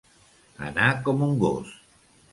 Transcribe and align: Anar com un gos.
Anar 0.69 0.87
com 1.09 1.23
un 1.29 1.37
gos. 1.47 1.79